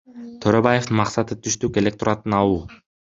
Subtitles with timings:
[0.45, 2.59] Төрөбаевдин максаты түштүк электоратын алуу.